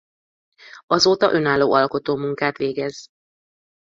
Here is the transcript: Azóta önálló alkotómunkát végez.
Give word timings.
Azóta 0.85 1.31
önálló 1.33 1.73
alkotómunkát 1.73 2.57
végez. 2.57 3.07